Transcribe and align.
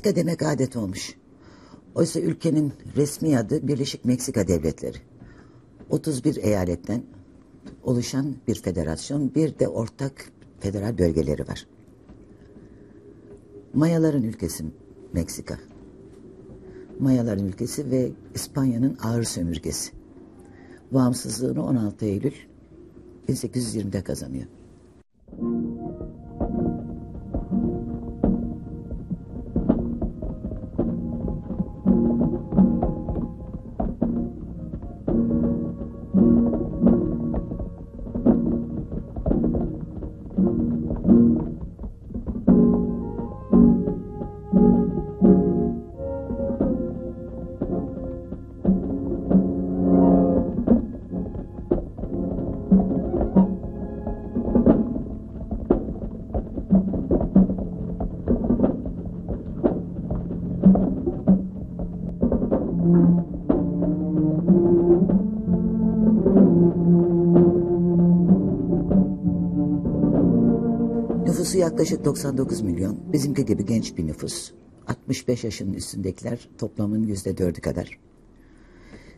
Meksika 0.00 0.16
demek 0.20 0.42
adet 0.42 0.76
olmuş. 0.76 1.14
Oysa 1.94 2.20
ülkenin 2.20 2.72
resmi 2.96 3.38
adı 3.38 3.68
Birleşik 3.68 4.04
Meksika 4.04 4.48
Devletleri. 4.48 4.96
31 5.90 6.36
eyaletten 6.36 7.02
oluşan 7.82 8.34
bir 8.48 8.54
federasyon, 8.54 9.34
bir 9.34 9.58
de 9.58 9.68
ortak 9.68 10.32
federal 10.60 10.98
bölgeleri 10.98 11.48
var. 11.48 11.66
Mayaların 13.74 14.22
ülkesi 14.22 14.64
Meksika. 15.12 15.58
Mayaların 16.98 17.48
ülkesi 17.48 17.90
ve 17.90 18.12
İspanya'nın 18.34 18.98
ağır 19.02 19.22
sömürgesi. 19.22 19.92
Bağımsızlığını 20.90 21.66
16 21.66 22.04
Eylül 22.04 22.34
1820'de 23.28 24.02
kazanıyor. 24.02 24.46
Yaklaşık 71.70 72.04
99 72.04 72.60
milyon. 72.60 73.12
Bizimki 73.12 73.46
gibi 73.46 73.66
genç 73.66 73.96
bir 73.96 74.06
nüfus. 74.06 74.52
65 74.86 75.44
yaşının 75.44 75.72
üstündekiler 75.72 76.48
toplamın 76.58 77.02
yüzde 77.02 77.38
dördü 77.38 77.60
kadar. 77.60 77.98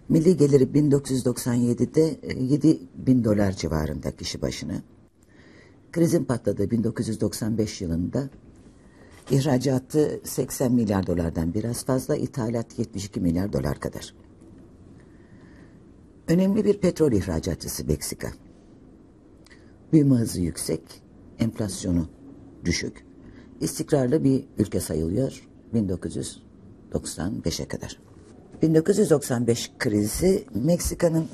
Milli 0.09 0.37
geliri 0.37 0.65
1997'de 0.65 2.35
7 2.41 2.69
e, 2.69 2.79
bin 2.95 3.25
dolar 3.25 3.53
civarında 3.53 4.17
kişi 4.17 4.43
başına. 4.43 4.83
Krizin 5.93 6.25
patladığı 6.25 6.71
1995 6.71 7.81
yılında 7.81 8.31
ihracatı 9.31 10.21
80 10.25 10.73
milyar 10.73 11.07
dolardan 11.07 11.55
biraz 11.55 11.85
fazla, 11.85 12.17
ithalat 12.17 12.79
72 12.79 13.21
milyar 13.21 13.53
dolar 13.53 13.81
kadar. 13.81 14.15
Önemli 16.29 16.65
bir 16.65 16.79
petrol 16.79 17.13
ihracatçısı 17.13 17.87
Meksika. 17.87 18.29
Büyüme 19.93 20.15
hızı 20.15 20.41
yüksek, 20.41 20.83
enflasyonu 21.39 22.09
düşük. 22.65 23.05
İstikrarlı 23.61 24.25
bir 24.25 24.45
ülke 24.59 24.81
sayılıyor 24.81 25.49
1995'e 25.75 27.69
kadar. 27.69 27.99
1995 28.63 29.73
krizi 29.79 30.45
Meksika'nın 30.55 31.29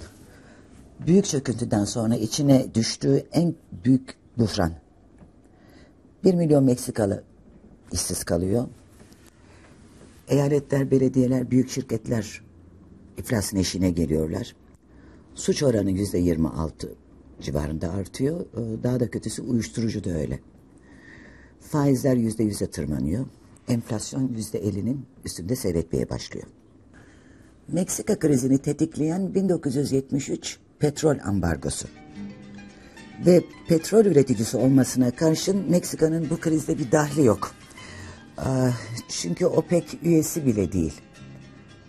büyük 1.07 1.25
çöküntüden 1.25 1.85
sonra 1.85 2.17
içine 2.17 2.75
düştüğü 2.75 3.27
en 3.33 3.55
büyük 3.85 4.15
buhran. 4.39 4.73
Bir 6.25 6.35
milyon 6.35 6.65
Meksikalı 6.65 7.25
işsiz 7.93 8.25
kalıyor. 8.25 8.67
Eyaletler, 10.29 10.91
belediyeler, 10.91 11.51
büyük 11.51 11.71
şirketler 11.71 12.43
iflasın 13.19 13.57
eşiğine 13.57 13.91
geliyorlar. 13.91 14.57
Suç 15.35 15.63
oranı 15.63 15.91
yüzde 15.91 16.19
26 16.19 16.95
civarında 17.41 17.91
artıyor. 17.91 18.41
Ee, 18.41 18.83
daha 18.83 19.01
da 19.01 19.11
kötüsü 19.11 19.43
uyuşturucu 19.43 20.05
da 20.05 20.11
öyle. 20.11 20.41
Faizler 21.61 22.17
yüzde 22.17 22.45
yüze 22.45 22.71
tırmanıyor. 22.71 23.27
Enflasyon 23.69 24.33
yüzde 24.37 24.59
elinin 24.59 25.07
üstünde 25.25 25.57
seyretmeye 25.57 26.11
başlıyor. 26.11 26.47
Meksika 27.69 28.19
krizini 28.19 28.59
tetikleyen 28.59 29.35
1973 29.35 30.59
petrol 30.79 31.17
ambargosu. 31.25 31.89
Ve 33.27 33.43
petrol 33.69 34.05
üreticisi 34.05 34.57
olmasına 34.57 35.11
karşın 35.11 35.71
Meksika'nın 35.71 36.31
bu 36.31 36.37
krizde 36.37 36.79
bir 36.79 36.93
dahli 36.93 37.25
yok. 37.25 37.55
Ee, 38.39 38.71
çünkü 39.09 39.47
OPEC 39.47 39.85
üyesi 40.03 40.47
bile 40.47 40.73
değil. 40.73 40.95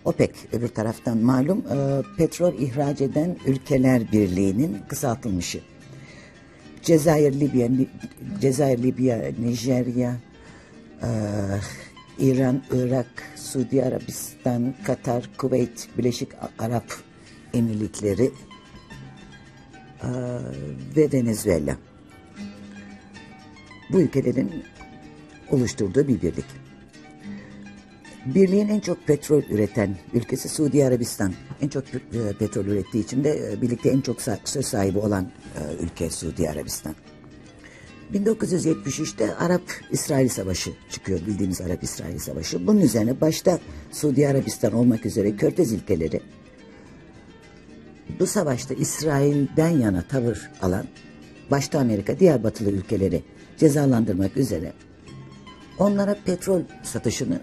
OPEC 0.04 0.30
öbür 0.52 0.68
taraftan 0.68 1.18
malum 1.18 1.58
e, 1.58 2.02
petrol 2.16 2.54
ihraç 2.54 3.00
eden 3.00 3.36
ülkeler 3.46 4.12
birliğinin 4.12 4.78
kısaltılmışı. 4.88 5.60
Cezayir, 6.82 7.40
Libya, 7.40 7.68
Cezayir, 8.40 8.82
Libya, 8.82 9.32
Nijerya, 9.38 10.16
e, 11.02 11.08
İran, 12.18 12.62
Irak, 12.72 13.06
Suudi 13.36 13.84
Arabistan, 13.84 14.74
Katar, 14.84 15.30
Kuveyt, 15.38 15.88
Birleşik 15.98 16.28
Arap 16.58 16.84
Emirlikleri 17.54 18.30
e, 20.02 20.08
ve 20.96 21.12
Venezuela. 21.12 21.76
Bu 23.92 24.00
ülkelerin 24.00 24.64
oluşturduğu 25.50 26.08
bir 26.08 26.22
birlik. 26.22 26.69
Birliğin 28.26 28.68
en 28.68 28.80
çok 28.80 29.06
petrol 29.06 29.42
üreten 29.50 29.96
ülkesi 30.14 30.48
Suudi 30.48 30.84
Arabistan. 30.84 31.34
En 31.62 31.68
çok 31.68 31.84
e, 31.94 31.98
petrol 32.38 32.64
ürettiği 32.64 33.04
için 33.04 33.24
de 33.24 33.52
e, 33.52 33.62
birlikte 33.62 33.90
en 33.90 34.00
çok 34.00 34.18
söz 34.44 34.66
sahibi 34.66 34.98
olan 34.98 35.24
e, 35.24 35.84
ülke 35.84 36.10
Suudi 36.10 36.50
Arabistan. 36.50 36.94
1973'te 38.14 39.34
Arap-İsrail 39.34 40.28
Savaşı 40.28 40.70
çıkıyor 40.90 41.20
bildiğimiz 41.26 41.60
Arap-İsrail 41.60 42.18
Savaşı. 42.18 42.66
Bunun 42.66 42.80
üzerine 42.80 43.20
başta 43.20 43.58
Suudi 43.92 44.28
Arabistan 44.28 44.72
olmak 44.72 45.06
üzere 45.06 45.36
Körfez 45.36 45.72
ülkeleri 45.72 46.20
bu 48.20 48.26
savaşta 48.26 48.74
İsrail'den 48.74 49.68
yana 49.68 50.02
tavır 50.02 50.50
alan 50.62 50.86
başta 51.50 51.78
Amerika 51.78 52.18
diğer 52.18 52.44
batılı 52.44 52.70
ülkeleri 52.70 53.22
cezalandırmak 53.58 54.36
üzere 54.36 54.72
onlara 55.78 56.16
petrol 56.24 56.62
satışını 56.82 57.40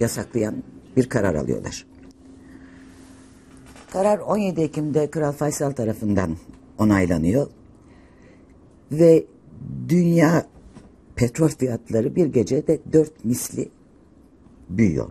yasaklayan 0.00 0.62
bir 0.96 1.08
karar 1.08 1.34
alıyorlar. 1.34 1.86
Karar 3.92 4.18
17 4.18 4.60
Ekim'de 4.60 5.10
Kral 5.10 5.32
Faysal 5.32 5.70
tarafından 5.70 6.36
onaylanıyor 6.78 7.46
ve 8.92 9.24
dünya 9.88 10.46
petrol 11.16 11.48
fiyatları 11.48 12.16
bir 12.16 12.26
gecede 12.26 12.78
dört 12.92 13.24
misli 13.24 13.68
büyüyor. 14.68 15.10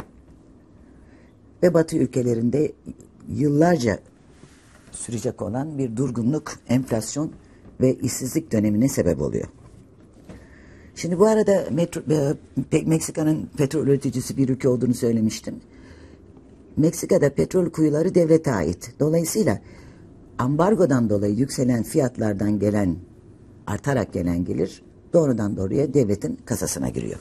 Ve 1.64 1.74
Batı 1.74 1.98
ülkelerinde 1.98 2.72
yıllarca 3.30 4.00
sürecek 4.92 5.42
olan 5.42 5.78
bir 5.78 5.98
durgunluk, 5.98 6.54
enflasyon 6.68 7.32
ve 7.82 7.96
işsizlik 7.96 8.52
dönemine 8.52 8.90
sebep 8.90 9.22
oluyor. 9.22 9.48
Şimdi 10.96 11.20
bu 11.20 11.26
arada 11.26 11.66
metro, 11.72 12.02
e, 12.74 12.84
Meksika'nın 12.86 13.50
petrol 13.58 13.88
üreticisi 13.88 14.38
bir 14.38 14.50
ülke 14.50 14.70
olduğunu 14.70 14.94
söylemiştim. 14.94 15.56
Meksika'da 16.78 17.34
petrol 17.34 17.70
kuyuları 17.70 18.16
devlete 18.16 18.54
ait. 18.54 18.94
Dolayısıyla 19.00 19.60
ambargodan 20.38 21.10
dolayı 21.10 21.36
yükselen 21.36 21.84
fiyatlardan 21.84 22.60
gelen, 22.60 22.96
artarak 23.68 24.14
gelen 24.14 24.46
gelir 24.46 24.84
doğrudan 25.14 25.58
doğruya 25.58 25.94
devletin 25.94 26.40
kasasına 26.46 26.90
giriyor. 26.90 27.20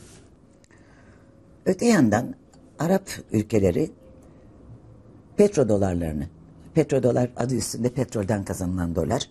Öte 1.66 1.86
yandan 1.86 2.34
Arap 2.78 3.08
ülkeleri 3.32 3.90
petrodolarlarını, 5.36 6.26
petrodolar 6.74 7.30
adı 7.36 7.54
üstünde 7.54 7.88
petrolden 7.88 8.44
kazanılan 8.44 8.94
dolar, 8.94 9.28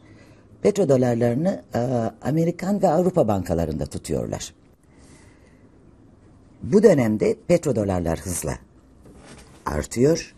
petrodolarlarını 0.61 1.63
e, 1.75 1.79
Amerikan 2.21 2.81
ve 2.81 2.87
Avrupa 2.87 3.27
bankalarında 3.27 3.85
tutuyorlar. 3.85 4.53
Bu 6.63 6.83
dönemde 6.83 7.35
petrodolarlar 7.47 8.19
hızla 8.19 8.53
artıyor. 9.65 10.35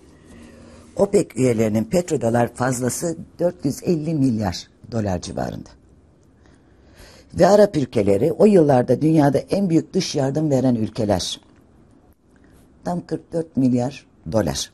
OPEC 0.95 1.27
üyelerinin 1.35 1.83
petrodolar 1.83 2.53
fazlası 2.53 3.17
450 3.39 4.13
milyar 4.13 4.74
dolar 4.91 5.21
civarında. 5.21 5.69
Ve 7.33 7.47
Arap 7.47 7.77
ülkeleri 7.77 8.31
o 8.31 8.45
yıllarda 8.45 9.01
dünyada 9.01 9.37
en 9.37 9.69
büyük 9.69 9.93
dış 9.93 10.15
yardım 10.15 10.49
veren 10.49 10.75
ülkeler. 10.75 11.41
Tam 12.83 13.05
44 13.05 13.57
milyar 13.57 14.05
dolar. 14.31 14.71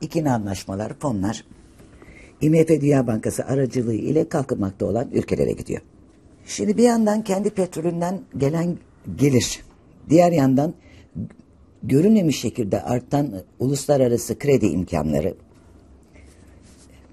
İkili 0.00 0.30
anlaşmalar, 0.30 0.92
fonlar 0.98 1.44
IMF 2.40 2.68
Dünya 2.68 3.06
Bankası 3.06 3.44
aracılığı 3.44 3.94
ile 3.94 4.28
kalkınmakta 4.28 4.86
olan 4.86 5.10
ülkelere 5.12 5.52
gidiyor. 5.52 5.80
Şimdi 6.46 6.76
bir 6.76 6.82
yandan 6.82 7.24
kendi 7.24 7.50
petrolünden 7.50 8.20
gelen 8.38 8.78
gelir, 9.16 9.60
diğer 10.10 10.32
yandan 10.32 10.74
görünmemiş 11.82 12.40
şekilde 12.40 12.82
artan 12.82 13.32
uluslararası 13.58 14.38
kredi 14.38 14.66
imkanları 14.66 15.34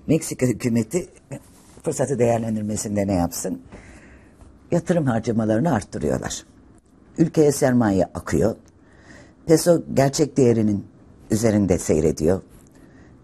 Meksika 0.07 0.45
hükümeti 0.45 1.07
fırsatı 1.87 2.19
değerlendirmesinde 2.19 3.07
ne 3.07 3.13
yapsın? 3.13 3.61
Yatırım 4.71 5.05
harcamalarını 5.05 5.73
arttırıyorlar. 5.73 6.45
Ülkeye 7.17 7.51
sermaye 7.51 8.05
akıyor. 8.05 8.55
Peso 9.45 9.83
gerçek 9.93 10.37
değerinin 10.37 10.85
üzerinde 11.31 11.77
seyrediyor. 11.77 12.41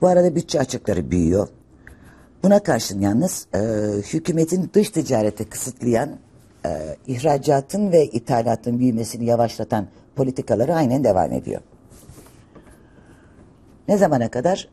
Bu 0.02 0.08
arada 0.08 0.36
bütçe 0.36 0.60
açıkları 0.60 1.12
büyüyor. 1.12 1.48
Buna 2.44 2.64
karşın 2.64 3.02
yalnız 3.02 3.48
e, 3.54 3.60
hükümetin 4.14 4.70
dış 4.74 4.90
ticareti 4.90 5.50
kısıtlayan, 5.50 6.10
e, 6.66 6.98
ihracatın 7.08 7.92
ve 7.92 8.06
ithalatın 8.06 8.80
büyümesini 8.80 9.26
yavaşlatan 9.26 9.88
politikaları 10.16 10.76
aynen 10.76 11.04
devam 11.04 11.34
ediyor. 11.34 11.62
Ne 13.88 13.98
zamana 13.98 14.32
kadar? 14.32 14.70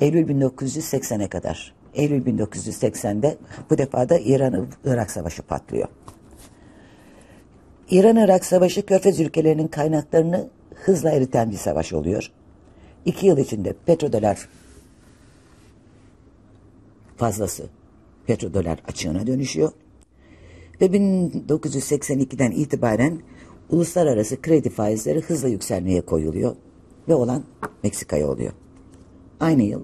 Eylül 0.00 0.28
1980'e 0.28 1.28
kadar. 1.28 1.77
Eylül 1.98 2.22
1980'de 2.26 3.36
bu 3.70 3.78
defa 3.78 4.08
da 4.08 4.18
İran-Irak 4.18 5.10
Savaşı 5.10 5.42
patlıyor. 5.42 5.88
İran-Irak 7.90 8.44
Savaşı 8.44 8.86
Körfez 8.86 9.20
ülkelerinin 9.20 9.68
kaynaklarını 9.68 10.48
hızla 10.74 11.10
eriten 11.10 11.50
bir 11.50 11.56
savaş 11.56 11.92
oluyor. 11.92 12.30
İki 13.04 13.26
yıl 13.26 13.38
içinde 13.38 13.74
petrodolar 13.86 14.48
fazlası 17.16 17.66
petrodolar 18.26 18.78
açığına 18.88 19.26
dönüşüyor. 19.26 19.72
Ve 20.80 20.86
1982'den 20.86 22.50
itibaren 22.50 23.20
uluslararası 23.70 24.42
kredi 24.42 24.70
faizleri 24.70 25.20
hızla 25.20 25.48
yükselmeye 25.48 26.00
koyuluyor. 26.00 26.56
Ve 27.08 27.14
olan 27.14 27.44
Meksika'ya 27.82 28.28
oluyor. 28.28 28.52
Aynı 29.40 29.62
yıl 29.62 29.82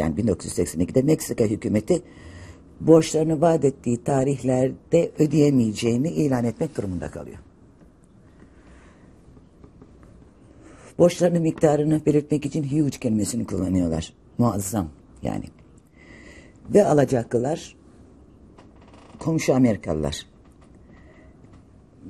yani 0.00 0.14
1982'de 0.14 1.02
Meksika 1.02 1.44
hükümeti 1.44 2.02
borçlarını 2.80 3.40
vaat 3.40 3.64
ettiği 3.64 4.04
tarihlerde 4.04 5.10
ödeyemeyeceğini 5.18 6.08
ilan 6.08 6.44
etmek 6.44 6.76
durumunda 6.76 7.10
kalıyor. 7.10 7.38
Borçlarının 10.98 11.42
miktarını 11.42 12.06
belirtmek 12.06 12.46
için 12.46 12.64
huge 12.64 12.98
kelimesini 12.98 13.46
kullanıyorlar. 13.46 14.12
Muazzam 14.38 14.88
yani. 15.22 15.44
Ve 16.74 16.86
alacaklılar 16.86 17.76
komşu 19.18 19.54
Amerikalılar. 19.54 20.26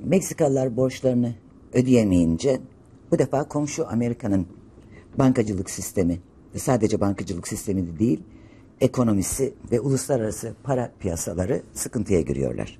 Meksikalılar 0.03 0.77
borçlarını 0.77 1.35
ödeyemeyince 1.73 2.59
bu 3.11 3.19
defa 3.19 3.47
komşu 3.47 3.87
Amerika'nın 3.87 4.47
bankacılık 5.19 5.69
sistemi 5.69 6.19
sadece 6.59 7.01
bankacılık 7.01 7.47
sistemi 7.47 7.87
de 7.87 7.99
değil 7.99 8.23
ekonomisi 8.81 9.53
ve 9.71 9.79
uluslararası 9.79 10.53
para 10.63 10.91
piyasaları 10.99 11.61
sıkıntıya 11.73 12.21
giriyorlar. 12.21 12.79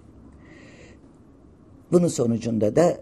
Bunun 1.92 2.08
sonucunda 2.08 2.76
da 2.76 3.02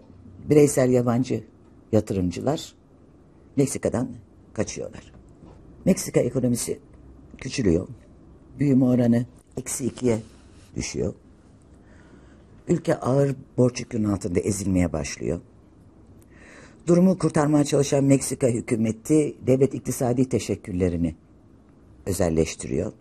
bireysel 0.50 0.90
yabancı 0.90 1.44
yatırımcılar 1.92 2.74
Meksika'dan 3.56 4.08
kaçıyorlar. 4.54 5.12
Meksika 5.84 6.20
ekonomisi 6.20 6.78
küçülüyor. 7.38 7.88
Büyüme 8.58 8.84
oranı 8.84 9.26
eksi 9.56 9.86
ikiye 9.86 10.18
düşüyor. 10.76 11.14
Ülke 12.68 12.94
ağır 13.00 13.36
borç 13.56 13.80
yükünün 13.80 14.04
altında 14.04 14.40
ezilmeye 14.40 14.92
başlıyor. 14.92 15.40
Durumu 16.86 17.18
kurtarmaya 17.18 17.64
çalışan 17.64 18.04
Meksika 18.04 18.46
hükümeti 18.46 19.36
devlet 19.46 19.74
iktisadi 19.74 20.28
teşekkürlerini 20.28 21.14
özelleştiriyor. 22.06 22.92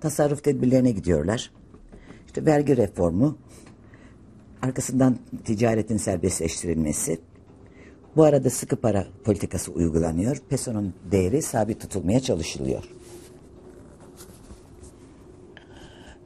Tasarruf 0.00 0.44
tedbirlerine 0.44 0.90
gidiyorlar. 0.90 1.50
İşte 2.26 2.46
vergi 2.46 2.76
reformu, 2.76 3.38
arkasından 4.62 5.18
ticaretin 5.44 5.96
serbestleştirilmesi. 5.96 7.18
Bu 8.16 8.24
arada 8.24 8.50
sıkı 8.50 8.76
para 8.76 9.06
politikası 9.24 9.72
uygulanıyor. 9.72 10.36
Peso'nun 10.48 10.94
değeri 11.10 11.42
sabit 11.42 11.80
tutulmaya 11.80 12.20
çalışılıyor. 12.20 12.84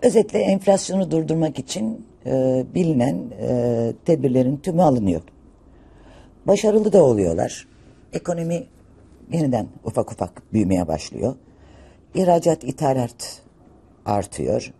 Özetle 0.02 0.38
enflasyonu 0.38 1.10
durdurmak 1.10 1.58
için 1.58 2.06
e, 2.26 2.64
bilinen 2.74 3.30
e, 3.40 3.92
tedbirlerin 4.04 4.56
tümü 4.56 4.82
alınıyor. 4.82 5.22
Başarılı 6.46 6.92
da 6.92 7.04
oluyorlar. 7.04 7.66
Ekonomi 8.12 8.66
yeniden 9.32 9.68
ufak 9.84 10.12
ufak 10.12 10.52
büyümeye 10.52 10.88
başlıyor. 10.88 11.34
İhracat, 12.14 12.64
ithalat 12.64 13.42
artıyor. 14.06 14.72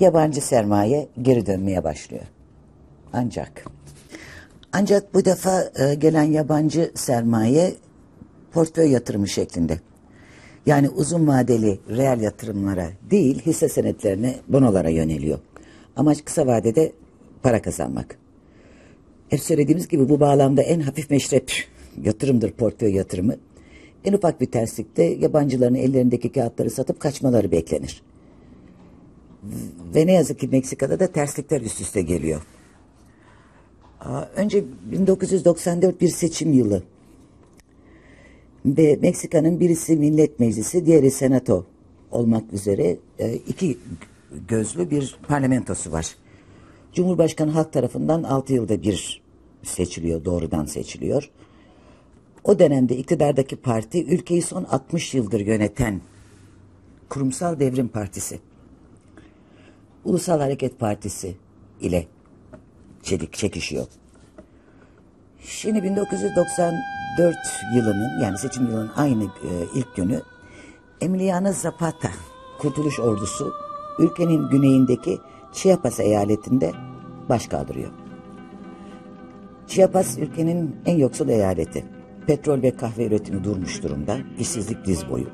Yabancı 0.00 0.40
sermaye 0.40 1.08
geri 1.22 1.46
dönmeye 1.46 1.84
başlıyor. 1.84 2.24
Ancak 3.12 3.64
ancak 4.72 5.14
bu 5.14 5.24
defa 5.24 5.70
e, 5.78 5.94
gelen 5.94 6.22
yabancı 6.22 6.92
sermaye 6.94 7.74
portföy 8.52 8.90
yatırımı 8.90 9.28
şeklinde. 9.28 9.80
Yani 10.66 10.88
uzun 10.88 11.26
vadeli 11.26 11.80
reel 11.90 12.20
yatırımlara 12.20 12.88
değil 13.10 13.42
hisse 13.46 13.68
senetlerine 13.68 14.34
bonolara 14.48 14.88
yöneliyor. 14.88 15.38
Amaç 15.96 16.24
kısa 16.24 16.46
vadede 16.46 16.92
para 17.42 17.62
kazanmak. 17.62 18.21
Hep 19.32 19.40
söylediğimiz 19.40 19.88
gibi 19.88 20.08
bu 20.08 20.20
bağlamda 20.20 20.62
en 20.62 20.80
hafif 20.80 21.10
meşrep 21.10 21.52
yatırımdır 22.02 22.52
portföy 22.52 22.94
yatırımı. 22.94 23.36
En 24.04 24.12
ufak 24.12 24.40
bir 24.40 24.46
terslikte 24.46 25.02
yabancıların 25.02 25.74
ellerindeki 25.74 26.32
kağıtları 26.32 26.70
satıp 26.70 27.00
kaçmaları 27.00 27.52
beklenir. 27.52 28.02
Ve 29.94 30.06
ne 30.06 30.12
yazık 30.12 30.38
ki 30.38 30.48
Meksika'da 30.48 31.00
da 31.00 31.12
terslikler 31.12 31.60
üst 31.60 31.80
üste 31.80 32.02
geliyor. 32.02 32.42
Önce 34.36 34.64
1994 34.90 36.00
bir 36.00 36.08
seçim 36.08 36.52
yılı 36.52 36.82
ve 38.66 38.98
Meksika'nın 39.02 39.60
birisi 39.60 39.96
Millet 39.96 40.40
Meclisi, 40.40 40.86
diğeri 40.86 41.10
Senato 41.10 41.66
olmak 42.10 42.52
üzere 42.52 42.96
e, 43.18 43.34
iki 43.34 43.78
gözlü 44.48 44.90
bir 44.90 45.18
parlamentosu 45.28 45.92
var. 45.92 46.16
Cumhurbaşkanı 46.92 47.50
halk 47.50 47.72
tarafından 47.72 48.22
altı 48.22 48.52
yılda 48.52 48.82
bir 48.82 49.21
seçiliyor, 49.62 50.24
doğrudan 50.24 50.64
seçiliyor. 50.64 51.30
O 52.44 52.58
dönemde 52.58 52.96
iktidardaki 52.96 53.56
parti 53.56 54.04
ülkeyi 54.04 54.42
son 54.42 54.64
60 54.64 55.14
yıldır 55.14 55.40
yöneten 55.40 56.00
Kurumsal 57.08 57.60
Devrim 57.60 57.88
Partisi, 57.88 58.40
Ulusal 60.04 60.40
Hareket 60.40 60.78
Partisi 60.78 61.36
ile 61.80 62.06
çelik 63.02 63.32
çekişiyor. 63.32 63.86
Şimdi 65.40 65.82
1994 65.82 67.36
yılının 67.74 68.20
yani 68.22 68.38
seçim 68.38 68.66
yılının 68.66 68.90
aynı 68.96 69.24
e, 69.24 69.50
ilk 69.74 69.96
günü 69.96 70.22
Emiliano 71.00 71.52
Zapata 71.52 72.10
Kurtuluş 72.58 73.00
Ordusu 73.00 73.52
ülkenin 73.98 74.50
güneyindeki 74.50 75.18
Chiapas 75.52 76.00
eyaletinde 76.00 76.72
baş 77.28 77.46
kaldırıyor. 77.46 78.01
Chiapas 79.68 80.18
ülkenin 80.18 80.76
en 80.86 80.96
yoksul 80.96 81.28
eyaleti. 81.28 81.84
Petrol 82.26 82.62
ve 82.62 82.76
kahve 82.76 83.06
üretimi 83.06 83.44
durmuş 83.44 83.82
durumda. 83.82 84.16
İşsizlik 84.38 84.86
diz 84.86 85.08
boyu. 85.10 85.26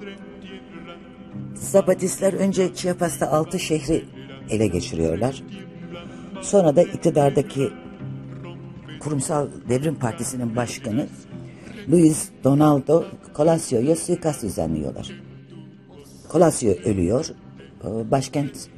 Zapatistler 1.54 2.32
önce 2.32 2.74
Chiapas'ta 2.74 3.30
altı 3.30 3.58
şehri 3.58 4.04
ele 4.50 4.66
geçiriyorlar. 4.66 5.42
Sonra 6.40 6.76
da 6.76 6.82
iktidardaki 6.82 7.70
Kurumsal 9.00 9.48
Devrim 9.68 9.94
Partisi'nin 9.94 10.56
başkanı 10.56 11.06
Luis 11.90 12.28
Donaldo 12.44 13.04
Colasio'ya 13.36 13.96
suikast 13.96 14.42
düzenliyorlar. 14.42 15.10
Colasio 16.32 16.70
ölüyor. 16.70 17.26
Başkent 17.84 18.68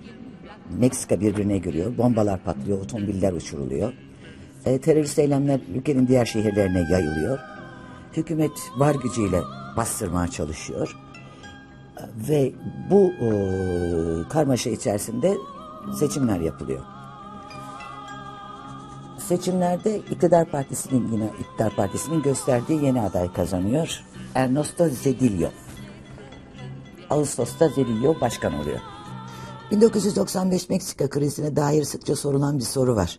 Meksika 0.78 1.20
birbirine 1.20 1.58
giriyor. 1.58 1.98
Bombalar 1.98 2.44
patlıyor, 2.44 2.78
otomobiller 2.78 3.32
uçuruluyor. 3.32 3.92
E, 4.66 4.78
terörist 4.78 5.18
eylemler 5.18 5.60
ülkenin 5.74 6.08
diğer 6.08 6.24
şehirlerine 6.24 6.80
yayılıyor. 6.90 7.38
Hükümet 8.16 8.50
var 8.76 8.94
gücüyle 8.94 9.40
bastırmaya 9.76 10.28
çalışıyor. 10.28 10.96
Ve 12.28 12.52
bu 12.90 13.12
e, 13.12 13.28
karmaşa 14.28 14.70
içerisinde 14.70 15.36
seçimler 15.98 16.40
yapılıyor. 16.40 16.80
Seçimlerde 19.18 19.98
iktidar 19.98 20.50
partisinin 20.50 21.12
yine 21.12 21.30
iktidar 21.40 21.76
partisinin 21.76 22.22
gösterdiği 22.22 22.84
yeni 22.84 23.00
aday 23.00 23.32
kazanıyor. 23.32 24.02
Ernesto 24.34 24.88
Zedillo. 24.88 25.48
Ağustos'ta 27.10 27.68
Zedillo 27.68 28.20
başkan 28.20 28.54
oluyor. 28.54 28.80
1995 29.70 30.68
Meksika 30.68 31.08
krizine 31.08 31.56
dair 31.56 31.84
sıkça 31.84 32.16
sorulan 32.16 32.58
bir 32.58 32.64
soru 32.64 32.96
var. 32.96 33.18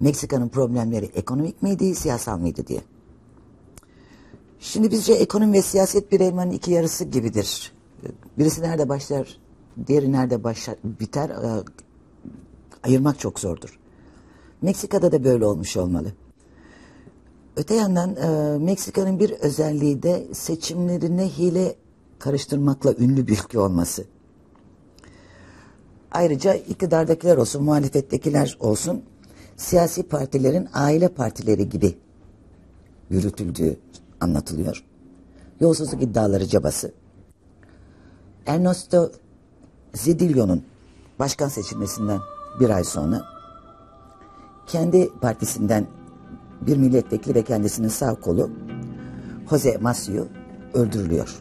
Meksika'nın 0.00 0.48
problemleri 0.48 1.04
ekonomik 1.04 1.62
miydi, 1.62 1.94
siyasal 1.94 2.38
mıydı 2.38 2.66
diye. 2.66 2.80
Şimdi 4.60 4.90
bizce 4.90 5.12
ekonomi 5.12 5.52
ve 5.52 5.62
siyaset 5.62 6.12
bir 6.12 6.20
elmanın 6.20 6.50
iki 6.50 6.70
yarısı 6.70 7.04
gibidir. 7.04 7.72
Birisi 8.38 8.62
nerede 8.62 8.88
başlar, 8.88 9.38
diğeri 9.86 10.12
nerede 10.12 10.44
başlar, 10.44 10.76
biter 10.84 11.30
e, 11.30 11.64
ayırmak 12.82 13.18
çok 13.18 13.40
zordur. 13.40 13.78
Meksika'da 14.62 15.12
da 15.12 15.24
böyle 15.24 15.46
olmuş 15.46 15.76
olmalı. 15.76 16.12
Öte 17.56 17.74
yandan 17.74 18.16
e, 18.16 18.58
Meksika'nın 18.58 19.18
bir 19.18 19.30
özelliği 19.30 20.02
de 20.02 20.26
seçimlerine 20.32 21.28
hile 21.28 21.74
karıştırmakla 22.18 22.94
ünlü 22.98 23.26
bir 23.26 23.32
ülke 23.32 23.58
olması. 23.58 24.04
Ayrıca 26.10 26.54
iktidardakiler 26.54 27.36
olsun, 27.36 27.64
muhalefettekiler 27.64 28.56
olsun 28.60 29.02
siyasi 29.58 30.02
partilerin 30.02 30.68
aile 30.72 31.08
partileri 31.08 31.68
gibi 31.68 31.98
yürütüldüğü 33.10 33.76
anlatılıyor. 34.20 34.84
Yolsuzluk 35.60 36.02
iddiaları 36.02 36.46
cabası. 36.46 36.92
Ernesto 38.46 39.12
Zedillo'nun 39.94 40.64
başkan 41.18 41.48
seçilmesinden 41.48 42.18
bir 42.60 42.70
ay 42.70 42.84
sonra 42.84 43.22
kendi 44.66 45.08
partisinden 45.20 45.86
bir 46.60 46.76
milletvekili 46.76 47.34
ve 47.34 47.42
kendisinin 47.42 47.88
sağ 47.88 48.14
kolu 48.14 48.50
Jose 49.50 49.78
Macio 49.78 50.26
öldürülüyor. 50.74 51.38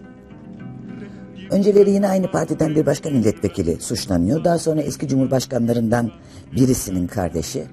Önceleri 1.49 1.91
yine 1.91 2.07
aynı 2.07 2.31
partiden 2.31 2.75
bir 2.75 2.85
başka 2.85 3.09
milletvekili 3.09 3.81
suçlanıyor. 3.81 4.43
Daha 4.43 4.59
sonra 4.59 4.81
eski 4.81 5.07
cumhurbaşkanlarından 5.07 6.11
birisinin 6.55 7.07
kardeşi. 7.07 7.67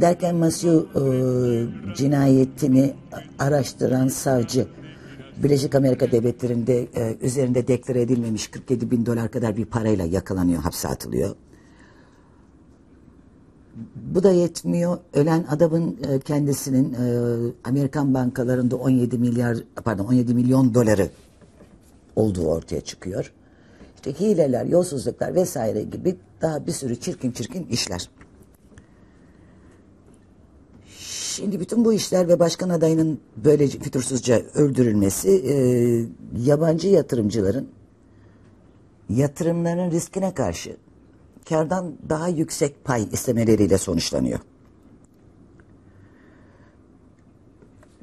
Derken 0.00 0.36
Macio 0.36 0.86
e, 0.94 1.02
cinayetini 1.96 2.94
araştıran 3.38 4.08
savcı 4.08 4.66
Birleşik 5.42 5.74
Amerika 5.74 6.12
Devletleri'nde 6.12 6.88
e, 6.96 7.16
üzerinde 7.20 7.68
deklare 7.68 8.02
edilmemiş 8.02 8.48
47 8.48 8.90
bin 8.90 9.06
dolar 9.06 9.30
kadar 9.30 9.56
bir 9.56 9.64
parayla 9.64 10.04
yakalanıyor, 10.04 10.62
hapse 10.62 10.88
atılıyor. 10.88 11.36
Bu 13.96 14.22
da 14.22 14.32
yetmiyor. 14.32 14.98
Ölen 15.14 15.44
adamın 15.50 15.98
e, 16.08 16.20
kendisinin 16.20 16.92
e, 16.92 17.06
Amerikan 17.64 18.14
bankalarında 18.14 18.76
17 18.76 19.18
milyar 19.18 19.56
pardon 19.84 20.04
17 20.04 20.34
milyon 20.34 20.74
doları 20.74 21.08
olduğu 22.16 22.46
ortaya 22.46 22.80
çıkıyor. 22.80 23.32
İşte 23.94 24.12
hileler, 24.12 24.64
yolsuzluklar 24.64 25.34
vesaire 25.34 25.82
gibi 25.82 26.16
daha 26.40 26.66
bir 26.66 26.72
sürü 26.72 26.96
çirkin 26.96 27.32
çirkin 27.32 27.66
işler. 27.66 28.08
Şimdi 31.36 31.60
bütün 31.60 31.84
bu 31.84 31.92
işler 31.92 32.28
ve 32.28 32.38
başkan 32.38 32.68
adayının 32.68 33.20
böylece 33.36 33.78
fütursuzca 33.78 34.42
öldürülmesi 34.54 35.30
e, 35.30 35.54
yabancı 36.40 36.88
yatırımcıların 36.88 37.68
yatırımlarının 39.08 39.90
riskine 39.90 40.34
karşı 40.34 40.76
kardan 41.48 41.94
daha 42.08 42.28
yüksek 42.28 42.84
pay 42.84 43.08
istemeleriyle 43.12 43.78
sonuçlanıyor. 43.78 44.40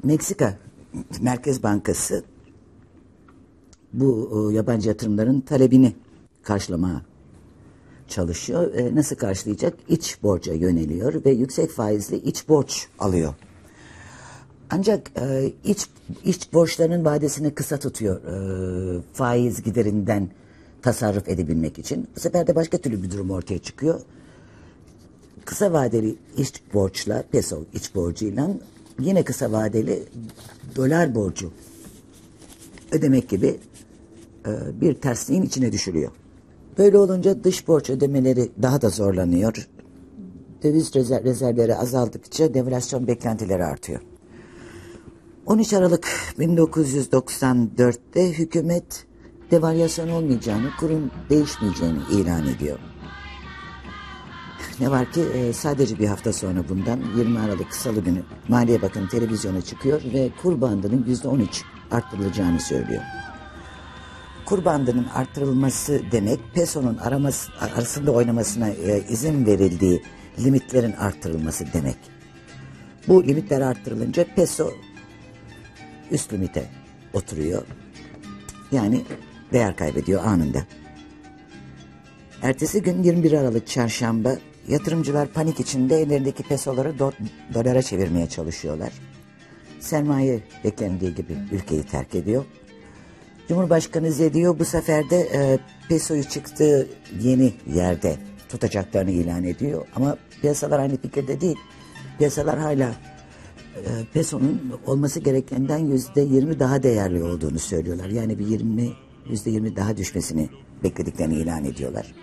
Meksika 0.03 0.57
Merkez 1.21 1.63
Bankası 1.63 2.23
bu 3.93 4.29
e, 4.51 4.55
yabancı 4.55 4.89
yatırımların 4.89 5.41
talebini 5.41 5.95
karşılamaya 6.43 7.01
çalışıyor. 8.11 8.73
E, 8.73 8.95
nasıl 8.95 9.15
karşılayacak? 9.15 9.73
İç 9.89 10.23
borca 10.23 10.53
yöneliyor 10.53 11.25
ve 11.25 11.31
yüksek 11.31 11.71
faizli 11.71 12.15
iç 12.15 12.49
borç 12.49 12.87
alıyor. 12.99 13.33
Ancak 14.69 15.11
e, 15.21 15.51
iç 15.63 15.87
iç 16.25 16.53
borçlarının 16.53 17.05
vadesini 17.05 17.53
kısa 17.53 17.77
tutuyor 17.77 18.21
e, 18.23 19.01
faiz 19.13 19.63
giderinden 19.63 20.29
tasarruf 20.81 21.29
edebilmek 21.29 21.79
için. 21.79 22.07
Bu 22.15 22.19
sefer 22.19 22.47
de 22.47 22.55
başka 22.55 22.77
türlü 22.77 23.03
bir 23.03 23.11
durum 23.11 23.31
ortaya 23.31 23.59
çıkıyor. 23.59 24.01
Kısa 25.45 25.73
vadeli 25.73 26.15
iç 26.37 26.61
borçla, 26.73 27.23
peso 27.31 27.63
iç 27.73 27.95
borcuyla 27.95 28.49
yine 28.99 29.23
kısa 29.23 29.51
vadeli 29.51 30.03
dolar 30.75 31.15
borcu 31.15 31.51
ödemek 32.91 33.29
gibi 33.29 33.59
e, 34.45 34.81
bir 34.81 34.93
tersliğin 34.93 35.43
içine 35.43 35.71
düşülüyor. 35.71 36.11
Böyle 36.77 36.97
olunca 36.97 37.43
dış 37.43 37.67
borç 37.67 37.89
ödemeleri 37.89 38.51
daha 38.61 38.81
da 38.81 38.89
zorlanıyor. 38.89 39.67
Döviz 40.63 40.95
rezerv, 40.95 41.23
rezervleri 41.23 41.75
azaldıkça 41.75 42.53
devalüasyon 42.53 43.07
beklentileri 43.07 43.63
artıyor. 43.65 44.01
13 45.45 45.73
Aralık 45.73 46.07
1994'te 46.39 48.33
hükümet 48.33 49.05
devalüasyon 49.51 50.09
olmayacağını, 50.09 50.69
kurum 50.79 51.11
değişmeyeceğini 51.29 51.99
ilan 52.11 52.47
ediyor. 52.47 52.79
Ne 54.79 54.91
var 54.91 55.11
ki 55.11 55.21
e, 55.21 55.53
sadece 55.53 55.99
bir 55.99 56.07
hafta 56.07 56.33
sonra 56.33 56.69
bundan 56.69 56.99
20 57.17 57.39
Aralık 57.39 57.75
Salı 57.75 57.99
günü 57.99 58.23
Maliye 58.47 58.81
Bakanı 58.81 59.09
televizyona 59.09 59.61
çıkıyor 59.61 60.01
ve 60.13 60.29
kur 60.41 60.61
bandının 60.61 61.03
%13 61.03 61.47
arttırılacağını 61.91 62.59
söylüyor. 62.59 63.01
Kur 64.45 64.65
bandının 64.65 65.05
arttırılması 65.05 66.01
demek 66.11 66.39
pesonun 66.53 66.97
araması, 66.97 67.51
arasında 67.75 68.11
oynamasına 68.11 68.69
e, 68.69 69.03
izin 69.09 69.45
verildiği 69.45 70.03
limitlerin 70.39 70.91
arttırılması 70.91 71.65
demek. 71.73 71.97
Bu 73.07 73.23
limitler 73.27 73.61
arttırılınca 73.61 74.25
peso 74.35 74.71
üst 76.11 76.33
limite 76.33 76.69
oturuyor. 77.13 77.63
Yani 78.71 79.01
değer 79.53 79.75
kaybediyor 79.75 80.25
anında. 80.25 80.65
Ertesi 82.41 82.81
gün 82.81 83.03
21 83.03 83.31
Aralık 83.31 83.67
çarşamba 83.67 84.35
yatırımcılar 84.67 85.27
panik 85.27 85.59
içinde 85.59 86.01
ellerindeki 86.01 86.43
pesoları 86.43 86.99
do 86.99 87.11
dolara 87.53 87.81
çevirmeye 87.81 88.29
çalışıyorlar. 88.29 88.93
Sermaye 89.79 90.39
beklendiği 90.63 91.15
gibi 91.15 91.37
ülkeyi 91.51 91.83
terk 91.83 92.15
ediyor. 92.15 92.45
Cumhurbaşkanı 93.47 94.11
Zediyo 94.11 94.59
bu 94.59 94.65
sefer 94.65 95.09
de 95.09 95.19
e, 95.33 95.59
pesoyu 95.89 96.23
çıktığı 96.23 96.87
yeni 97.21 97.53
yerde 97.73 98.15
tutacaklarını 98.49 99.11
ilan 99.11 99.43
ediyor. 99.43 99.87
Ama 99.95 100.17
piyasalar 100.41 100.79
aynı 100.79 100.97
fikirde 100.97 101.41
değil. 101.41 101.57
Piyasalar 102.17 102.59
hala 102.59 102.95
e, 103.75 103.89
pesonun 104.13 104.79
olması 104.85 105.19
gerekenden 105.19 105.77
yüzde 105.77 106.21
yirmi 106.21 106.59
daha 106.59 106.83
değerli 106.83 107.23
olduğunu 107.23 107.59
söylüyorlar. 107.59 108.09
Yani 108.09 108.39
bir 108.39 108.47
yirmi 108.47 108.89
yüzde 109.29 109.49
yirmi 109.49 109.75
daha 109.75 109.97
düşmesini 109.97 110.49
beklediklerini 110.83 111.35
ilan 111.35 111.65
ediyorlar. 111.65 112.13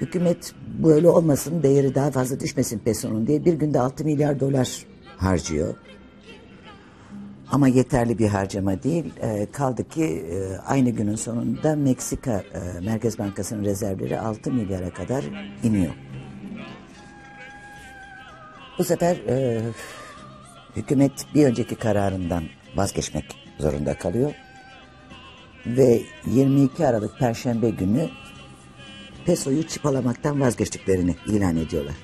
Hükümet 0.00 0.52
böyle 0.82 1.08
olmasın, 1.08 1.62
değeri 1.62 1.94
daha 1.94 2.10
fazla 2.10 2.40
düşmesin 2.40 2.78
pesonun 2.78 3.26
diye 3.26 3.44
bir 3.44 3.54
günde 3.54 3.80
6 3.80 4.04
milyar 4.04 4.40
dolar 4.40 4.86
harcıyor. 5.16 5.74
Ama 7.52 7.68
yeterli 7.68 8.18
bir 8.18 8.28
harcama 8.28 8.82
değil. 8.82 9.04
E, 9.20 9.46
kaldı 9.52 9.88
ki 9.88 10.04
e, 10.04 10.56
aynı 10.56 10.90
günün 10.90 11.16
sonunda 11.16 11.76
Meksika 11.76 12.42
e, 12.54 12.80
Merkez 12.80 13.18
Bankası'nın 13.18 13.64
rezervleri 13.64 14.20
6 14.20 14.52
milyara 14.52 14.90
kadar 14.90 15.24
iniyor. 15.62 15.92
Bu 18.78 18.84
sefer 18.84 19.16
e, 19.16 19.62
hükümet 20.76 21.12
bir 21.34 21.44
önceki 21.44 21.74
kararından 21.74 22.44
vazgeçmek 22.76 23.24
zorunda 23.58 23.98
kalıyor. 23.98 24.34
Ve 25.66 26.02
22 26.26 26.86
Aralık 26.86 27.18
Perşembe 27.18 27.70
günü 27.70 28.08
pesoyu 29.26 29.66
çıpalamaktan 29.66 30.40
vazgeçtiklerini 30.40 31.16
ilan 31.26 31.56
ediyorlar. 31.56 31.94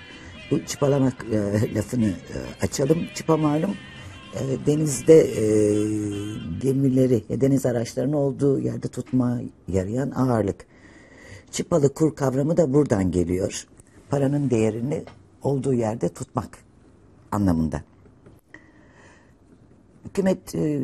Bu 0.51 0.65
çıpalamak 0.65 1.27
e, 1.33 1.75
lafını 1.75 2.09
e, 2.09 2.65
açalım. 2.65 3.07
Çıpa 3.15 3.37
malum 3.37 3.77
e, 4.41 4.67
denizde 4.67 5.14
e, 5.14 5.45
gemileri, 6.61 7.25
e, 7.31 7.41
deniz 7.41 7.67
araçlarının 7.67 8.12
olduğu 8.12 8.59
yerde 8.59 8.88
tutma 8.88 9.41
yarayan 9.69 10.11
ağırlık. 10.11 10.67
Çıpalı 11.50 11.95
kur 11.95 12.14
kavramı 12.14 12.57
da 12.57 12.75
buradan 12.75 13.11
geliyor. 13.11 13.67
Paranın 14.11 14.50
değerini 14.50 15.05
olduğu 15.43 15.75
yerde 15.75 16.09
tutmak 16.09 16.59
anlamında. 17.33 17.83
Hükümet 20.05 20.55
e, 20.55 20.83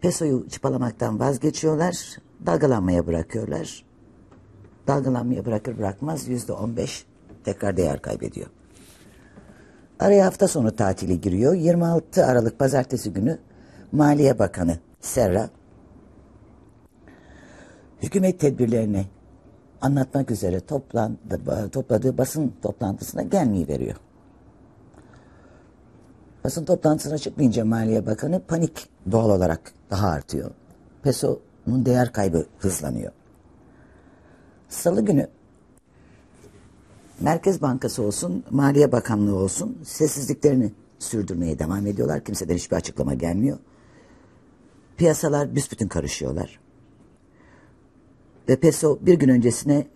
pesoyu 0.00 0.48
çıpalamaktan 0.48 1.20
vazgeçiyorlar, 1.20 2.18
dalgalanmaya 2.46 3.06
bırakıyorlar. 3.06 3.84
Dalgalanmaya 4.86 5.44
bırakır 5.44 5.78
bırakmaz 5.78 6.28
yüzde 6.28 6.52
on 6.52 6.76
beş 6.76 7.06
tekrar 7.44 7.76
değer 7.76 8.02
kaybediyor. 8.02 8.46
Araya 10.02 10.26
hafta 10.26 10.48
sonu 10.48 10.76
tatili 10.76 11.20
giriyor. 11.20 11.54
26 11.54 12.26
Aralık 12.26 12.58
pazartesi 12.58 13.12
günü 13.12 13.38
Maliye 13.92 14.38
Bakanı 14.38 14.78
Serra 15.00 15.50
hükümet 18.02 18.40
tedbirlerini 18.40 19.06
anlatmak 19.80 20.30
üzere 20.30 20.60
toplandı, 20.60 21.70
topladığı 21.72 22.18
basın 22.18 22.52
toplantısına 22.62 23.22
gelmeyi 23.22 23.68
veriyor. 23.68 23.96
Basın 26.44 26.64
toplantısına 26.64 27.18
çıkmayınca 27.18 27.64
Maliye 27.64 28.06
Bakanı 28.06 28.40
panik 28.40 28.88
doğal 29.10 29.30
olarak 29.30 29.72
daha 29.90 30.08
artıyor. 30.08 30.50
Peso'nun 31.02 31.86
değer 31.86 32.12
kaybı 32.12 32.46
hızlanıyor. 32.58 33.12
Salı 34.68 35.04
günü 35.04 35.28
Merkez 37.22 37.62
Bankası 37.62 38.02
olsun, 38.02 38.44
Maliye 38.50 38.92
Bakanlığı 38.92 39.36
olsun 39.36 39.78
sessizliklerini 39.84 40.72
sürdürmeye 40.98 41.58
devam 41.58 41.86
ediyorlar. 41.86 42.24
Kimseden 42.24 42.54
hiçbir 42.54 42.76
açıklama 42.76 43.14
gelmiyor. 43.14 43.58
Piyasalar 44.96 45.54
büsbütün 45.54 45.88
karışıyorlar. 45.88 46.60
Ve 48.48 48.56
peso 48.56 48.98
bir 49.00 49.14
gün 49.14 49.28
öncesine 49.28 49.86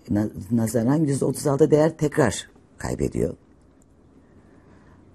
nazaran 0.51 1.05
%36 1.05 1.71
değer 1.71 1.97
tekrar 1.97 2.51
kaybediyor. 2.79 3.35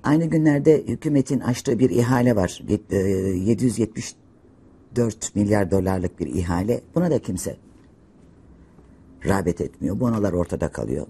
Aynı 0.04 0.26
günlerde 0.26 0.84
hükümetin 0.88 1.40
açtığı 1.40 1.80
bir 1.80 1.90
ihale 1.90 2.36
var. 2.36 2.62
774 2.68 4.16
e, 4.98 5.40
milyar 5.40 5.72
dolarlık 5.72 6.20
bir 6.20 6.28
ihale. 6.28 6.82
Buna 6.96 7.12
da 7.12 7.20
kimse 7.20 7.58
rağbet 9.26 9.62
etmiyor. 9.62 10.00
Bonolar 10.00 10.34
ortada 10.34 10.72
kalıyor. 10.72 11.08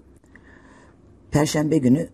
Perşembe 1.32 1.78
günü 1.78 2.08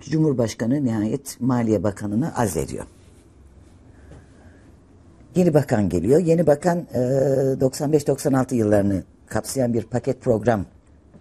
Cumhurbaşkanı 0.00 0.84
nihayet 0.84 1.40
Maliye 1.40 1.82
Bakanı'nı 1.82 2.36
azlediyor. 2.36 2.86
Yeni 5.34 5.54
bakan 5.54 5.88
geliyor. 5.88 6.20
Yeni 6.20 6.46
bakan 6.46 6.86
95-96 6.94 8.54
yıllarını 8.54 9.02
kapsayan 9.26 9.74
bir 9.74 9.82
paket 9.82 10.20
program 10.20 10.64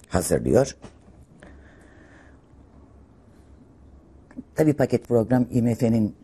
hazırlıyor. 0.07 0.75
Tabii 4.55 4.73
paket 4.73 5.07
program 5.07 5.45
IMF'nin 5.51 6.15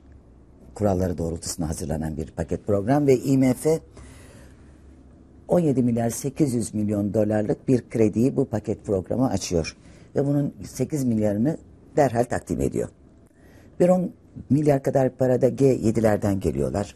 kuralları 0.73 1.17
doğrultusunda 1.17 1.69
hazırlanan 1.69 2.17
bir 2.17 2.31
paket 2.31 2.67
program 2.67 3.07
ve 3.07 3.17
IMF 3.17 3.67
17 5.47 5.83
milyar 5.83 6.09
800 6.09 6.73
milyon 6.73 7.13
dolarlık 7.13 7.67
bir 7.67 7.89
krediyi 7.89 8.35
bu 8.35 8.45
paket 8.45 8.85
programa 8.85 9.29
açıyor. 9.29 9.77
Ve 10.15 10.25
bunun 10.25 10.53
8 10.63 11.03
milyarını 11.03 11.57
derhal 11.95 12.23
takdim 12.23 12.61
ediyor. 12.61 12.89
Bir 13.79 13.89
10 13.89 14.11
milyar 14.49 14.83
kadar 14.83 15.09
parada 15.09 15.47
G7'lerden 15.49 16.39
geliyorlar. 16.39 16.95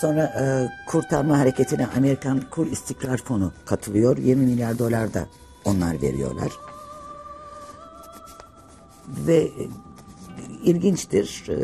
Sonra 0.00 0.24
e, 0.24 0.44
kurtarma 0.88 1.38
hareketine 1.38 1.86
Amerikan 1.96 2.40
Kur 2.50 2.66
İstikrar 2.66 3.18
Fonu 3.18 3.52
katılıyor. 3.66 4.18
20 4.18 4.46
milyar 4.46 4.78
dolar 4.78 5.14
da 5.14 5.26
onlar 5.64 6.02
veriyorlar. 6.02 6.52
Ve 9.08 9.48
ilginçtir. 10.64 11.46
E, 11.48 11.56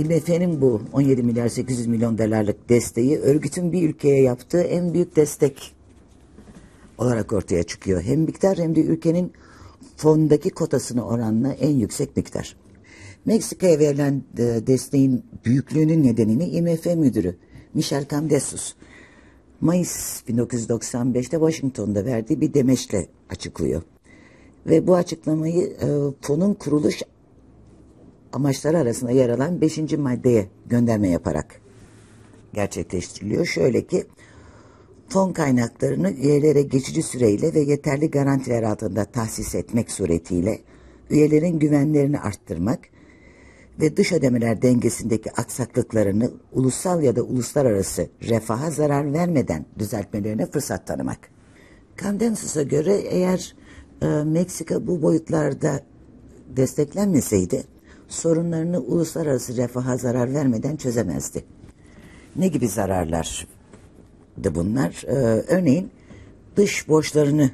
IMF'nin 0.00 0.60
bu 0.60 0.82
17 0.92 1.22
milyar 1.22 1.48
800 1.48 1.86
milyon 1.86 2.18
dolarlık 2.18 2.68
desteği 2.68 3.18
örgütün 3.18 3.72
bir 3.72 3.88
ülkeye 3.88 4.22
yaptığı 4.22 4.60
en 4.60 4.94
büyük 4.94 5.16
destek 5.16 5.74
olarak 6.98 7.32
ortaya 7.32 7.62
çıkıyor. 7.62 8.02
Hem 8.02 8.20
miktar 8.20 8.58
hem 8.58 8.76
de 8.76 8.80
ülkenin 8.80 9.32
fondaki 9.96 10.50
kotasını 10.50 11.06
oranla 11.06 11.52
en 11.52 11.70
yüksek 11.70 12.16
miktar. 12.16 12.56
Meksika'ya 13.24 13.78
verilen 13.78 14.22
e, 14.38 14.66
desteğin 14.66 15.24
büyüklüğünün 15.44 16.04
nedenini 16.04 16.44
IMF 16.44 16.86
müdürü 16.86 17.36
Michel 17.74 18.08
Camdesus 18.08 18.74
Mayıs 19.60 20.22
1995'te 20.28 21.22
Washington'da 21.22 22.04
verdiği 22.04 22.40
bir 22.40 22.54
demeçle 22.54 23.06
açıklıyor. 23.30 23.82
Ve 24.66 24.86
bu 24.86 24.96
açıklamayı 24.96 25.66
e, 25.66 25.86
fonun 26.20 26.54
kuruluş 26.54 27.02
amaçları 28.32 28.78
arasında 28.78 29.10
yer 29.10 29.28
alan 29.28 29.60
5. 29.60 29.78
maddeye 29.92 30.48
gönderme 30.66 31.08
yaparak 31.08 31.60
gerçekleştiriliyor. 32.54 33.46
Şöyle 33.46 33.86
ki 33.86 34.04
fon 35.08 35.32
kaynaklarını 35.32 36.10
üyelere 36.10 36.62
geçici 36.62 37.02
süreyle 37.02 37.54
ve 37.54 37.60
yeterli 37.60 38.10
garantiler 38.10 38.62
altında 38.62 39.04
tahsis 39.04 39.54
etmek 39.54 39.90
suretiyle 39.90 40.58
üyelerin 41.10 41.58
güvenlerini 41.58 42.20
arttırmak 42.20 42.80
ve 43.80 43.96
dış 43.96 44.12
ödemeler 44.12 44.62
dengesindeki 44.62 45.32
aksaklıklarını 45.32 46.30
ulusal 46.52 47.02
ya 47.02 47.16
da 47.16 47.22
uluslararası 47.22 48.08
refaha 48.28 48.70
zarar 48.70 49.12
vermeden 49.12 49.66
düzeltmelerine 49.78 50.46
fırsat 50.46 50.86
tanımak. 50.86 51.18
Candensus'a 52.02 52.62
göre 52.62 52.94
eğer 52.94 53.56
e, 54.02 54.06
Meksika 54.06 54.86
bu 54.86 55.02
boyutlarda 55.02 55.80
desteklenmeseydi 56.56 57.64
sorunlarını 58.08 58.80
uluslararası 58.80 59.56
refaha 59.56 59.96
zarar 59.96 60.34
vermeden 60.34 60.76
çözemezdi. 60.76 61.44
Ne 62.36 62.48
gibi 62.48 62.68
zararlar 62.68 63.46
bunlar? 64.54 65.04
Ee, 65.06 65.12
örneğin 65.56 65.90
dış 66.56 66.88
borçlarını 66.88 67.50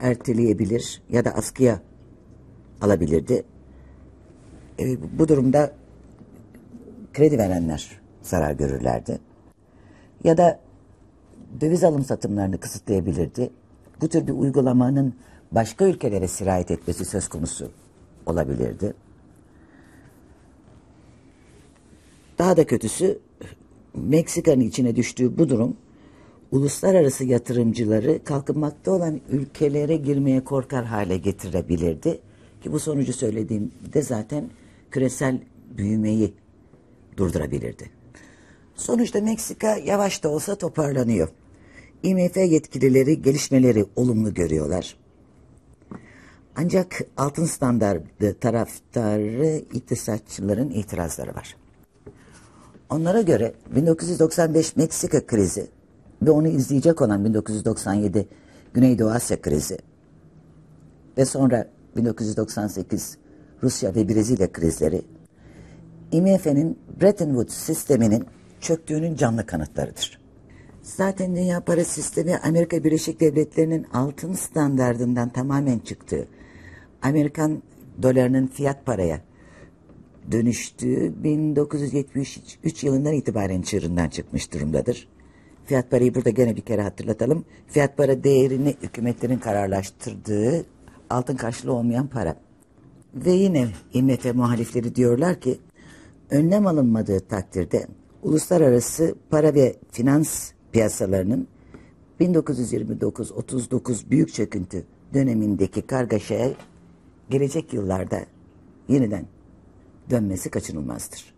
erteleyebilir 0.00 1.02
ya 1.10 1.24
da 1.24 1.30
askıya 1.30 1.80
alabilirdi. 2.80 3.44
Ee, 4.80 5.18
bu 5.18 5.28
durumda 5.28 5.72
kredi 7.12 7.38
verenler 7.38 8.00
zarar 8.22 8.52
görürlerdi. 8.52 9.18
Ya 10.24 10.36
da 10.36 10.60
döviz 11.60 11.84
alım 11.84 12.04
satımlarını 12.04 12.60
kısıtlayabilirdi. 12.60 13.50
Bu 14.00 14.08
tür 14.08 14.26
bir 14.26 14.32
uygulamanın 14.32 15.14
başka 15.52 15.84
ülkelere 15.84 16.28
sirayet 16.28 16.70
etmesi 16.70 17.04
söz 17.04 17.28
konusu 17.28 17.70
olabilirdi. 18.26 18.94
Daha 22.38 22.56
da 22.56 22.66
kötüsü 22.66 23.18
Meksika'nın 23.94 24.60
içine 24.60 24.96
düştüğü 24.96 25.38
bu 25.38 25.48
durum 25.48 25.76
uluslararası 26.50 27.24
yatırımcıları 27.24 28.24
kalkınmakta 28.24 28.92
olan 28.92 29.20
ülkelere 29.30 29.96
girmeye 29.96 30.44
korkar 30.44 30.84
hale 30.84 31.16
getirebilirdi. 31.16 32.18
Ki 32.62 32.72
bu 32.72 32.80
sonucu 32.80 33.12
söylediğimde 33.12 34.02
zaten 34.02 34.50
küresel 34.90 35.40
büyümeyi 35.76 36.34
durdurabilirdi. 37.16 37.90
Sonuçta 38.76 39.20
Meksika 39.20 39.76
yavaş 39.76 40.22
da 40.22 40.28
olsa 40.28 40.54
toparlanıyor. 40.54 41.28
IMF 42.02 42.36
yetkilileri 42.36 43.22
gelişmeleri 43.22 43.84
olumlu 43.96 44.34
görüyorlar. 44.34 44.96
Ancak 46.56 47.00
altın 47.16 47.44
standartı 47.44 48.36
taraftarı 48.40 49.62
iktisatçıların 49.72 50.70
itirazları 50.70 51.34
var. 51.34 51.56
Onlara 52.90 53.20
göre 53.20 53.52
1995 53.74 54.76
Meksika 54.76 55.26
krizi 55.26 55.66
ve 56.22 56.30
onu 56.30 56.48
izleyecek 56.48 57.02
olan 57.02 57.24
1997 57.24 58.28
Güneydoğu 58.74 59.10
Asya 59.10 59.40
krizi 59.40 59.78
ve 61.18 61.24
sonra 61.24 61.66
1998 61.96 63.18
Rusya 63.62 63.94
ve 63.94 64.08
Brezilya 64.08 64.52
krizleri 64.52 65.02
IMF'nin 66.12 66.78
Bretton 67.00 67.26
Woods 67.26 67.54
sisteminin 67.54 68.26
çöktüğünün 68.60 69.16
canlı 69.16 69.46
kanıtlarıdır. 69.46 70.20
Zaten 70.82 71.36
dünya 71.36 71.60
para 71.60 71.84
sistemi 71.84 72.36
Amerika 72.36 72.84
Birleşik 72.84 73.20
Devletleri'nin 73.20 73.86
altın 73.92 74.32
standardından 74.32 75.28
tamamen 75.28 75.78
çıktığı, 75.78 76.26
Amerikan 77.02 77.62
dolarının 78.02 78.46
fiyat 78.46 78.86
paraya 78.86 79.20
dönüştüğü 80.32 81.24
1973 81.24 82.84
yılından 82.84 83.12
itibaren 83.12 83.62
çığırından 83.62 84.08
çıkmış 84.08 84.52
durumdadır. 84.52 85.08
Fiyat 85.66 85.90
parayı 85.90 86.14
burada 86.14 86.30
gene 86.30 86.56
bir 86.56 86.60
kere 86.60 86.82
hatırlatalım. 86.82 87.44
Fiyat 87.66 87.96
para 87.96 88.24
değerini 88.24 88.76
hükümetlerin 88.82 89.38
kararlaştırdığı 89.38 90.64
altın 91.10 91.36
karşılığı 91.36 91.72
olmayan 91.72 92.06
para. 92.06 92.36
Ve 93.14 93.30
yine 93.30 93.68
IMF 93.92 94.34
muhalifleri 94.34 94.94
diyorlar 94.94 95.40
ki 95.40 95.58
önlem 96.30 96.66
alınmadığı 96.66 97.20
takdirde 97.20 97.86
uluslararası 98.22 99.14
para 99.30 99.54
ve 99.54 99.76
finans 99.90 100.50
piyasalarının 100.72 101.48
1929-39 102.20 104.10
büyük 104.10 104.34
çöküntü 104.34 104.84
dönemindeki 105.14 105.82
kargaşaya 105.82 106.50
gelecek 107.30 107.72
yıllarda 107.72 108.20
yeniden 108.88 109.26
dönmesi 110.10 110.50
kaçınılmazdır. 110.50 111.34